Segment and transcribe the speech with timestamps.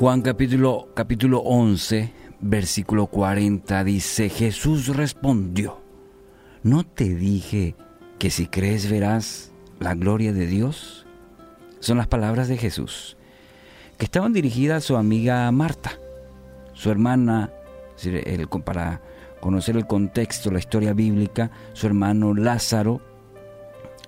[0.00, 5.80] Juan capítulo, capítulo 11, versículo 40 dice, Jesús respondió,
[6.64, 7.76] ¿no te dije
[8.18, 11.06] que si crees verás la gloria de Dios?
[11.78, 13.16] Son las palabras de Jesús,
[13.96, 15.92] que estaban dirigidas a su amiga Marta,
[16.72, 17.52] su hermana,
[18.64, 19.00] para
[19.38, 23.00] conocer el contexto, la historia bíblica, su hermano Lázaro,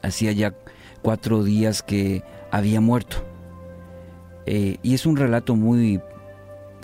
[0.02, 0.52] hacía ya
[1.00, 3.35] cuatro días que había muerto
[4.46, 6.00] eh, y es un relato muy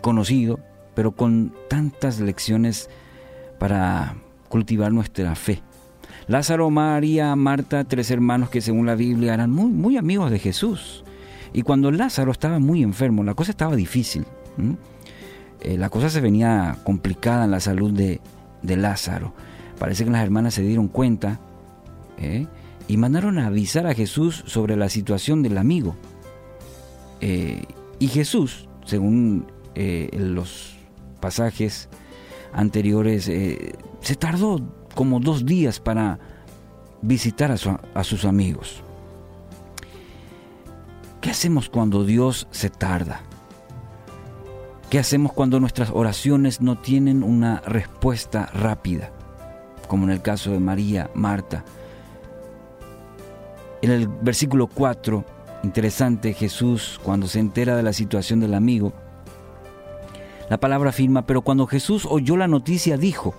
[0.00, 0.58] conocido,
[0.94, 2.90] pero con tantas lecciones
[3.58, 4.16] para
[4.48, 5.62] cultivar nuestra fe.
[6.26, 11.04] Lázaro, María, Marta, tres hermanos que según la Biblia eran muy, muy amigos de Jesús.
[11.52, 14.24] Y cuando Lázaro estaba muy enfermo, la cosa estaba difícil.
[15.60, 18.20] Eh, la cosa se venía complicada en la salud de,
[18.62, 19.32] Lázaro.
[19.78, 21.40] Parece que las hermanas se dieron cuenta
[22.18, 22.46] ¿eh?
[22.88, 25.96] y mandaron a avisar a Jesús sobre la situación del amigo.
[27.22, 27.62] Eh,
[28.00, 30.74] y Jesús, según eh, los
[31.20, 31.88] pasajes
[32.52, 34.60] anteriores, eh, se tardó
[34.96, 36.18] como dos días para
[37.00, 38.82] visitar a, sus amigos.
[41.20, 43.20] ¿Qué hacemos cuando Dios se tarda?
[44.90, 49.12] ¿Qué hacemos cuando nuestras oraciones no tienen una respuesta rápida?
[49.86, 51.64] Como en el caso de María, Marta.
[53.80, 55.24] En el versículo 4
[55.62, 58.92] Interesante Jesús cuando se entera de la situación del amigo.
[60.50, 63.34] La palabra afirma, pero cuando Jesús oyó la noticia dijo,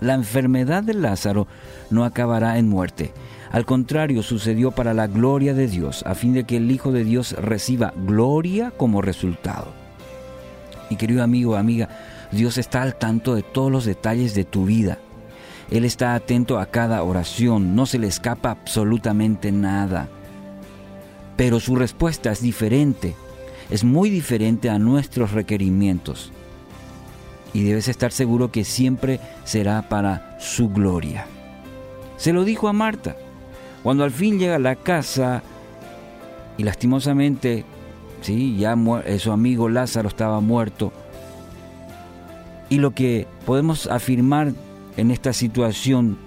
[0.00, 1.46] la enfermedad de Lázaro
[1.88, 3.14] no acabará en muerte.
[3.50, 7.02] Al contrario, sucedió para la gloria de Dios, a fin de que el Hijo de
[7.02, 9.72] Dios reciba gloria como resultado.
[10.90, 11.88] Y querido amigo, amiga,
[12.30, 14.98] Dios está al tanto de todos los detalles de tu vida.
[15.70, 20.10] Él está atento a cada oración, no se le escapa absolutamente nada
[21.36, 23.14] pero su respuesta es diferente,
[23.70, 26.32] es muy diferente a nuestros requerimientos.
[27.52, 31.26] Y debes estar seguro que siempre será para su gloria.
[32.16, 33.16] Se lo dijo a Marta.
[33.82, 35.42] Cuando al fin llega a la casa
[36.58, 37.64] y lastimosamente,
[38.20, 40.92] sí, ya eh, su amigo Lázaro estaba muerto.
[42.68, 44.52] Y lo que podemos afirmar
[44.96, 46.18] en esta situación,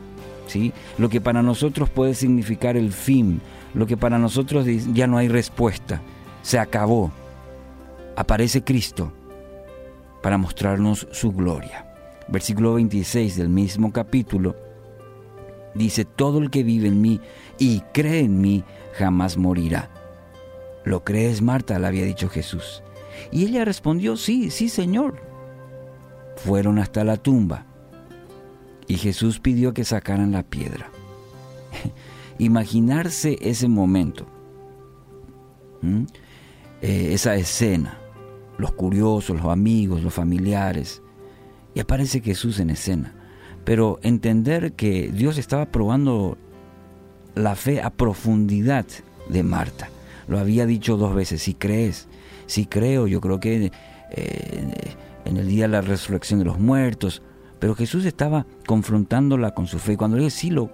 [0.98, 3.42] lo que para nosotros puede significar el fin,
[3.74, 6.02] lo que para nosotros ya no hay respuesta,
[6.42, 7.12] se acabó.
[8.16, 9.14] Aparece Cristo
[10.22, 11.86] para mostrarnos su gloria.
[12.28, 14.56] Versículo 26 del mismo capítulo
[15.74, 17.22] dice, todo el que vive en mí
[17.58, 19.90] y cree en mí jamás morirá.
[20.84, 21.80] ¿Lo crees, Marta?
[21.80, 22.84] le había dicho Jesús.
[23.32, 25.22] Y ella respondió, sí, sí, Señor.
[26.38, 27.66] Fueron hasta la tumba
[28.90, 30.90] y Jesús pidió que sacaran la piedra
[32.40, 34.26] imaginarse ese momento,
[36.82, 38.00] eh, esa escena,
[38.58, 41.04] los curiosos, los amigos, los familiares,
[41.76, 43.14] y aparece Jesús en escena.
[43.64, 46.38] Pero entender que Dios estaba probando
[47.36, 48.86] la fe a profundidad
[49.28, 49.90] de Marta.
[50.28, 52.08] Lo había dicho dos veces, si crees,
[52.48, 53.72] si creo, yo creo que
[54.12, 54.96] eh,
[55.26, 57.22] en el día de la resurrección de los muertos,
[57.60, 59.94] pero Jesús estaba confrontándola con su fe.
[59.94, 60.70] Y cuando le dice, sí, lo,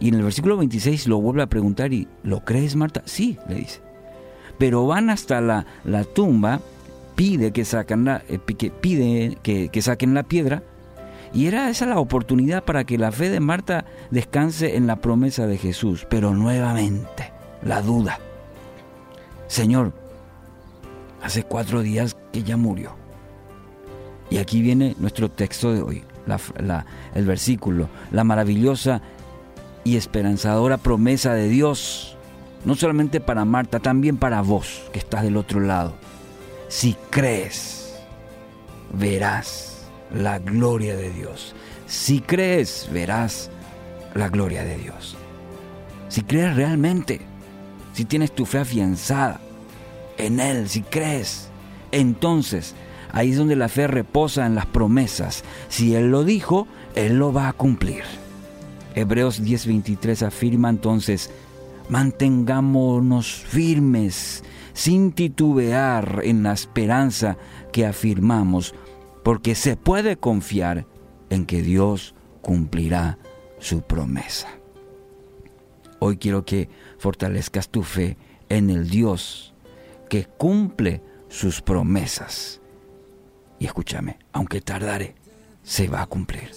[0.00, 3.02] y en el versículo 26 lo vuelve a preguntar y ¿lo crees Marta?
[3.04, 3.80] Sí, le dice.
[4.58, 5.64] Pero van hasta la,
[6.14, 6.60] tumba,
[7.14, 10.62] pide que, sacan la, eh, pide que, que saquen la piedra
[11.34, 15.46] y era esa la oportunidad para que la fe de Marta descanse en la promesa
[15.46, 16.06] de Jesús.
[16.08, 18.18] Pero nuevamente, la duda.
[19.46, 19.92] Señor,
[21.22, 22.94] hace cuatro días que ya murió.
[24.30, 26.04] Y aquí viene nuestro texto de hoy,
[27.14, 29.02] el versículo, la maravillosa
[29.84, 32.16] y esperanzadora promesa de Dios,
[32.64, 35.94] no solamente para Marta, también para vos que estás del otro lado.
[36.68, 37.94] Si crees,
[38.92, 41.54] verás la gloria de Dios.
[41.86, 43.50] Si crees, verás
[44.14, 45.16] la gloria de Dios.
[46.08, 47.20] Si crees realmente,
[47.92, 49.40] si tienes tu fe afianzada
[50.18, 51.48] en Él, si crees,
[51.90, 52.74] entonces
[53.12, 55.44] ahí es donde la fe reposa en las promesas.
[55.68, 58.02] Si Él lo dijo, Él lo va a cumplir.
[58.94, 61.30] Hebreos 10:23 afirma entonces,
[61.88, 67.36] mantengámonos firmes, sin titubear en la esperanza
[67.72, 68.74] que afirmamos,
[69.22, 70.86] porque se puede confiar
[71.30, 73.18] en que Dios cumplirá
[73.58, 74.48] su promesa.
[76.00, 76.68] Hoy quiero que
[76.98, 78.16] fortalezcas tu fe
[78.48, 79.54] en el Dios
[80.10, 82.61] que cumple sus promesas.
[83.62, 85.14] Y escúchame, aunque tardare,
[85.62, 86.50] se va a cumplir.